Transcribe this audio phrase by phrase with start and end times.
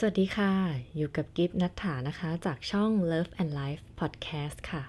[0.00, 0.52] สวัสดีค่ะ
[0.96, 4.82] อยู่กับกิฟนัทธานะคะ จากช่อง Love and Life Podcast ค่ะ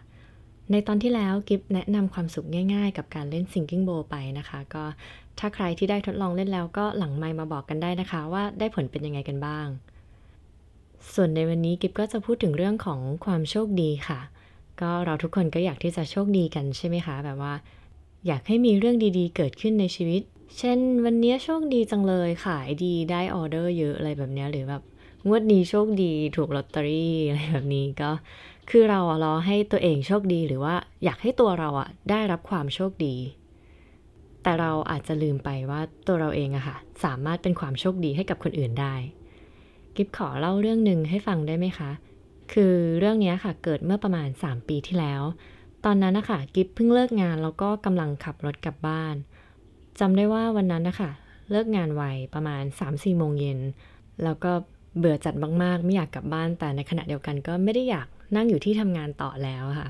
[0.72, 4.84] ในตอนที่แล้วกิฟแนะนำความสุขง่ายๆ กับการเล่น Sinking Bowl ไปนะคะ ก็
[5.40, 9.68] ถ้าใครที่ได้ทดลองเล่นแล้วก็หลังไมค์มาบอกกันได้นะคะ ว่าได้ผลเป็นยังไงกันบ้าง
[11.14, 14.20] ส่วนในวันนี้กิฟก็จะพูดถึงเรื่องของความโชคดีค่ะ
[14.82, 17.54] ก็เราทุกคนก็อยากที่จะโชคดีกันใช่ไหมคะ แบบว่า
[18.28, 20.22] อยากให้มีเรื่องดีๆ เกิดขึ้นในชีวิต
[20.58, 24.84] เช่นวันนี้โชคดีจังเลยขายดีได้ออเดอร์เยอะอะไรแบบนี้หรือแบบ
[25.28, 28.12] งวดนี้โชคดีถูกลอตเตอรี่อะไรแบบนี้ก็
[28.70, 33.16] คือเราอะรอให้ตัวเองโชคดีหรือว่าอยากให้ตัวเราอะได้รับความโชคดี
[34.44, 38.96] แต่เราอาจจะลืมไปว่าตัวเราเองอะค่ะ สามารถเป็นความโชคดีให้กับคนอื่นได้
[39.96, 41.92] กิฟขอเล่าเรื่องหนึ่งให้ฟังได้ไหมคะ
[42.54, 45.22] คือเรื่องนี้ค่ะเกิดเมื่อประมาณ 3 ปีที่แล้ว
[45.86, 49.16] ตอนนั้นนะคะกิฟเพิ่งเลิกงานแล้วก็กำลังขับรถกลับบ้าน
[50.00, 51.12] จำได้ว่าวันนั้นนะคะ
[51.52, 53.60] เลิกงานไวประมาณ3-4โมงเย็น
[54.24, 54.52] แล้วก็
[54.98, 59.90] เบื่อจัดมากๆ ไม่อยากกลับบ้านแต่ในขณะเดียวกันก็ไม่ได้อยากนั่งอยู่ที่ทำงานต่อแล้วค่ะ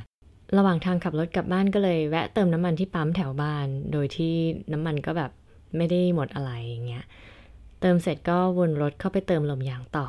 [0.58, 4.34] ระหว่างทางขับรถกลับบ้านก็เลยแวะเติมน้ำมันที่ปั๊มแถวบ้าน โดยที่
[4.74, 5.32] น้ำมันก็แบบ
[5.78, 7.04] ไม่ได้หมดอะไรอย่างเงี้ย
[7.82, 10.06] เติมเสร็จก็วนรถเข้าไปเติมลมยางต่อ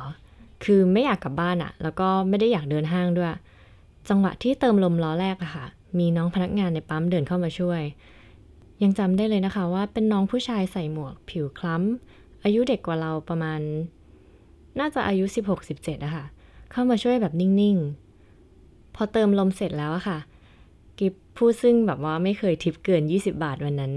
[0.63, 3.29] คือไม่อยากกลับบ้านอะแล้วก็ไม่ได้อยากเดินห้างด้วย
[4.09, 5.65] จังหวะที่เติมลมล้อแรกอะค่ะ
[5.99, 7.81] มีน้องพนักงานในปั๊มเดินเข้ามาช่วย
[8.83, 13.59] ยังจำได้เลยนะคะว่าเป็นน้องผู้ชายใส่หมวก ผิวคล้ำอายุเด็กกว่าเราประมาณ
[14.79, 15.25] น่าจะอายุ
[15.65, 16.25] 16-17อะค่ะ
[16.71, 17.77] เข้ามาช่วยแบบนิ่ง
[18.35, 20.19] ๆ พอเติมลมเสร็จแล้วอะค่ะ
[20.99, 23.93] กิฟผู้ซึ่งแบบว่าไม่เคยทิปเกิน 20 บาทวันนั้น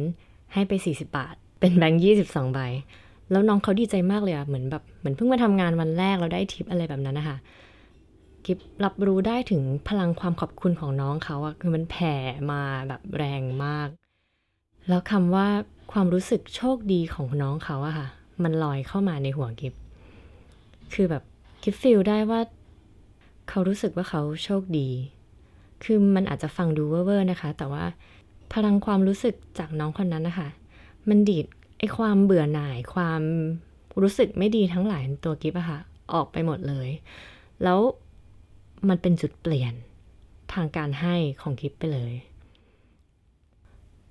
[0.52, 2.60] ให้ไป 40 บาท เป็นแบงค์22 ใบ
[3.30, 7.36] แล้วน้องเขาดีใจมากเลยอะเหมือนแบบเหมือนเพิ่งมาทำงานวันแรกแล้วได้ทิปอะไรแบบนั้นนะคะ
[8.44, 12.14] กิฟรับรู้ได้ถึงพลังความขอบคุณของน้องเขาอะคือมันแผ่
[12.50, 13.88] มาแบบแรงมาก
[14.88, 15.46] แล้วคำว่า
[15.92, 18.08] ความรู้สึกโชคดีของน้องเขาอะค่ะ
[18.42, 19.74] มันลอยเข้ามาในหัวกิฟ
[20.94, 21.22] คือแบบ
[21.62, 22.40] คิดฟิลได้ว่า
[23.48, 24.88] เขารู้สึกว่าเขาโชคดี
[25.84, 27.84] คือมันอาจจะฟังดูเว่อร์นะคะ แต่ว่า
[28.52, 30.48] พลังความรู้สึกจากน้องคนนั้นนะคะ
[31.08, 31.46] มันดีด
[31.78, 33.22] ไอความเบื่อหน่ายความ
[34.02, 35.80] รู้สึกไม่ดีทั้งหลายตัวกิฟอะค่ะ
[36.12, 36.88] ออกไปหมดเลย
[37.62, 37.78] แล้ว
[38.88, 39.72] มันเป็นจุดเปลี่ยน
[40.54, 42.12] ทางการให้ของกิฟไปเลย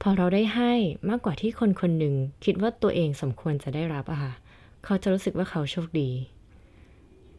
[0.01, 0.73] พอเราได้ให้
[1.09, 2.15] มากกว่าที่คนคนหนึ่ง
[2.45, 4.33] คิดว่าตัวเองสมควรจะได้รับอะค่ะ
[4.85, 6.09] เขาจะรู้สึกว่าเขาโชคดี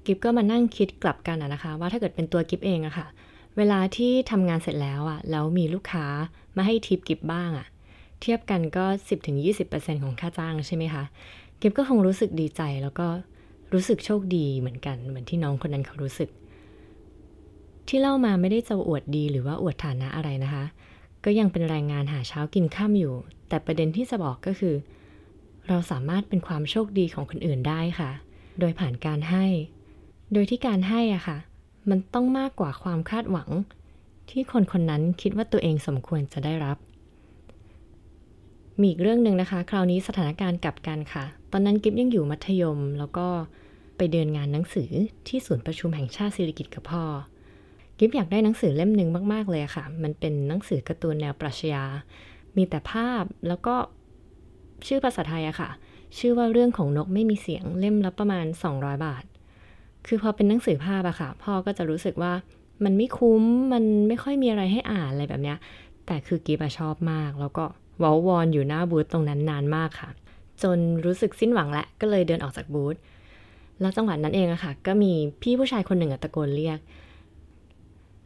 [0.07, 3.07] กิฟก็มานั่งคิดกลับกันนะคะ ว่าถ้าเกิดเป็นตัวกิฟเองอะคะ่ะ
[3.57, 6.07] เวลาที่ทำงานเสร็จแล้วอะแล้วมีลูกค้า
[6.57, 7.67] มาให้ทิปกิฟบ้างอะ
[8.21, 8.85] เทียบกันก็
[9.45, 11.05] 10-20%ของค่าจ้างใช่ไหมคะ
[11.61, 13.07] กิฟก็คงรู้สึกดีใจแล้วก็
[13.73, 16.29] รู้สึกโชคดีเหมือนกันเหมือนที่น้องคนนั้นเขารู้สึก
[17.89, 20.65] ที่เล่ามาไม่ได้จะอวดดีหรือว่าอวดฐานะอะไรนะคะ
[21.25, 23.15] ก็ยังเป็นแรงงานหาเช้ากินข้ามอยู่
[23.49, 24.75] แต่ประเด็นที่จะบอกก็คือ
[25.69, 28.11] เราสามารถเป็นความโชคดีของคนอื่นได้ค่ะ
[28.61, 29.45] โดยผ่านการให้
[30.35, 31.39] โดยที่การให้อะค่ะ
[31.91, 33.51] มันต้องมากกว่าความคาดหวัง
[34.31, 36.77] ที่คนคนนั้นคิดว่าตัวเองสมควรจะได้รับ
[38.81, 43.27] มีอีกเรื่องหนึ่งนะคะ คราวนี้สถานการณ์กลับกันค่ะ ตอนนั้นกิฟยังอยู่มัธยม แล้วก็
[43.97, 44.91] ไปเดินงานหนังสือ
[45.29, 47.05] ที่ศูนย์ประชุมแห่งชาติศิริกิตกับพ่อ
[47.99, 51.85] กิฟอยากได้หนังสือเล่มหนึ่งมากๆเลยค่ะ มันเป็นหนังสือการ์ตูนแนวปรัชญา
[52.57, 53.75] มีแต่ภาพแล้วก็
[54.87, 55.71] ชื่อภาษาไทยอะค่ะ
[56.19, 59.25] ชื่อว่าเรื่องของนกไม่มีเสียงเล่มละประมาณ 200 บาท
[60.07, 62.33] คือพอเป็นหนังสือภาพอะค่ะ พ่อก็จะรู้สึกว่า
[62.85, 63.43] มันไม่คุ้ม
[63.73, 65.59] มันไม่ค่อยมีอะไรให้อ่านอะไรแบบเนี้ย
[66.07, 67.65] แต่คือกีบชอบมาก แล้วก็
[68.03, 70.11] วอลวอนอยู่หน้าบูธตรงนั้นนานมากค่ะ
[70.63, 72.97] จนรู้สึกสิ้นหวังและก็เลยเดินออกจากบูธ
[73.81, 75.13] แล้วจังหวะนั้นเองอะค่ะ ก็มี
[75.43, 76.79] พี่ผู้ชายคนหนึ่งตะโกนเรียก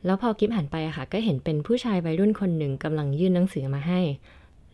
[0.07, 4.01] แล้วพอกิฟหันไปอะค่ะ ก็เห็นเป็นผู้ชายวัยรุ่นคนหนึ่งกำลังยื่นหนังสือมาให้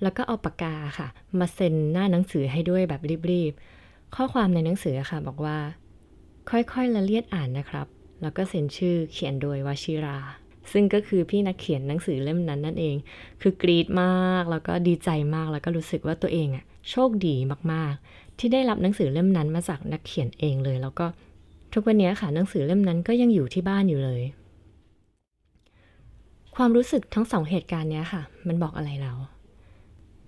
[0.03, 3.01] แล้วก็เอาปากกาค่ะ มาเซ็นหน้าหนังสือให้ด้วยแบบ
[3.31, 5.57] รีบๆข้อความในหนังสือค่ะ บอกว่า
[6.51, 7.87] ค่อยๆละเลียดอ่านนะครับ
[8.23, 10.19] แล้วก็เซ็นชื่อเขียนโดยวชิรา
[10.73, 12.97] ซึ่งก็คือพี่นักเขียนหนังสือเล่มนั้นนั่นเอง
[13.43, 17.37] คือกรีดมากแล้วก็ดีใจมากแล้วก็รู้สึกว่าตัวเองอะโชคดี
[17.73, 21.07] มากๆ ที่ได้รับหนังสือเล่มนั้นมาจากนักเขียนเองเลย แล้วก็
[21.73, 24.23] ทุกวันนี้ค่ะหนังสือเล่มนั้นก็ยังอยู่ที่บ้านอยู่เลย
[26.57, 29.13] ความรู้สึกทั้งสองเหตุการณ์เนี้ยค่ะ มันบอกอะไรเรา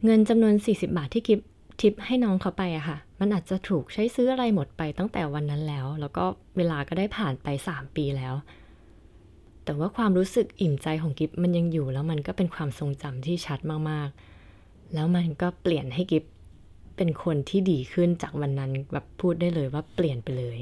[0.04, 1.40] เงินจำนวน 40 บาทที่กิฟ
[1.80, 6.24] ทิปให้น้องเขาไปอะค่ะ มันอาจจะถูกใช้ซื้ออะไรหมดไปตั้งแต่วันนั้นแล้ว แล้วก็
[6.56, 8.34] เวลาก็ได้ผ่านไปสามปีแล้ว
[9.64, 13.58] แต่ว่าความรู้สึกอิ่มใจของกิฟมันยังอยู่ แล้วมันก็เป็นความทรงจำที่ชัด
[13.90, 16.24] มากๆ แล้วมันก็เปลี่ยนให้กิฟ
[16.96, 20.58] เป็นคนที่ดีขึ้นจากวันนั้นแบบพูดได้เลยว่าเปลี่ยนไปเลย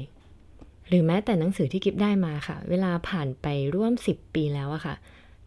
[0.87, 4.95] หรือแม้แต่หนังสือที่กิฟได้มาค่ะ เวลาผ่านไปร่วมสิบปีแล้วอะค่ะ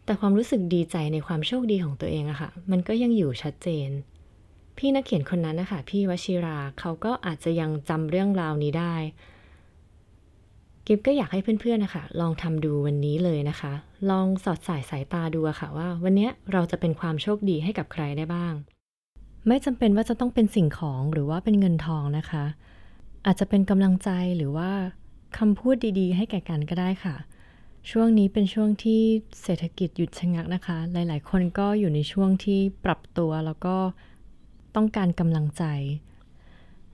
[0.05, 3.89] แต่ความรู้สึกดีใจในความโชคดีของตัวเองอะค่ะ มันก็ยังอยู่ชัดเจน
[4.79, 8.95] พี่นักเขียนคนนั้นนะคะพี่วชิราเขาก็อาจจะยังจำเรื่องราวนี้ได้
[10.85, 13.73] กิฟก็อยากให้เพื่อนๆนะคะลองทำดูวันนี้เลยนะคะ
[14.09, 18.53] ลองสอดสายสายตาดูค่ะว่า วันนี้เราจะเป็นความโชคดีให้กับใครได้บ้าง
[19.47, 22.45] ไม่จำเป็นว่าจะต้องเป็นสิ่งของหรือว่าเป็นเงินทองนะคะ
[23.25, 24.71] อาจจะเป็นกำลังใจหรือว่า
[25.37, 27.15] คำพูดดีๆ ให้แก่กันก็ได้ค่ะ
[27.91, 29.01] ช่วงนี้เป็นช่วงที่
[29.43, 33.75] เศรษฐกิจหยุดชะงักนะคะ หลายๆ คนก็อยู่ในช่วงที่ปรับตัวแล้วก็
[34.75, 35.63] ต้องการกำลังใจ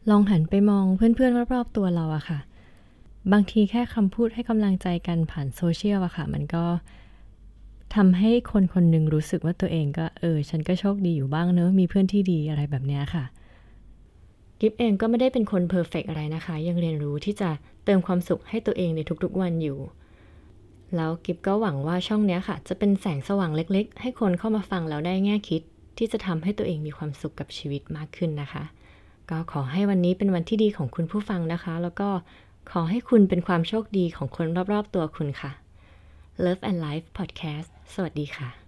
[0.09, 2.39] ลองหันไปมองเพื่อนๆรอบๆตัวเราอะค่ะ
[3.31, 6.65] บางทีแค่คำพูดให้กำลังใจกันผ่านโซเชียลอะค่ะ มันก็
[7.95, 13.23] ทำให้คนคนหนึ่งรู้สึกว่าตัวเองก็เออ ฉันก็โชคดีอยู่บ้างเนอะมีเพื่อนที่ดีอะไรแบบเนี้ยค่ะ
[14.59, 17.49] กิฟเองก็ไม่ได้เป็นคนเพอร์เฟกอะไรนะคะ ยังเรียนรู้ที่จะ
[17.85, 19.79] เติมความสุขให้ตัวเองในทุกๆวันอยู่
[20.95, 25.61] แล้วกิฟก็หวังว่าช่องนี้ค่ะ จะเป็นแสงสว่างเล็ก ๆ ให้คนเข้ามาฟังแล้วได้แง่คิด
[25.97, 28.63] ที่จะทำให้ตัวเองมีความสุขกับชีวิตมากขึ้นนะคะ
[29.29, 32.09] ก็ขอให้วันนี้เป็นวันที่ดีของคุณผู้ฟังนะคะ แล้วก็
[32.71, 35.51] ขอให้คุณเป็นความโชคดีของคนรอบๆตัวคุณค่ะ
[36.43, 38.64] Love and Life Podcast สวัสดีค่ะ